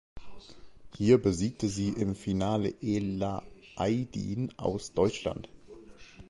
[0.97, 3.43] Hier besiegte sie im Finale Ela
[3.77, 5.47] Aydin aus Deutschland.